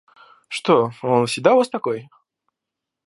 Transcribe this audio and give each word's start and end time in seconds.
Что, 0.47 0.89
он 1.03 1.27
всегда 1.27 1.53
у 1.53 1.57
вас 1.57 1.69
такой? 1.69 2.09